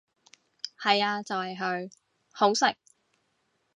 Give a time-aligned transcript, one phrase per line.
[0.81, 1.91] 係呀就係佢，
[2.31, 2.75] 好食！